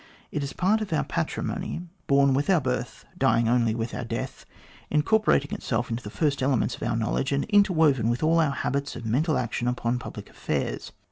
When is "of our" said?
0.81-1.03, 6.75-6.95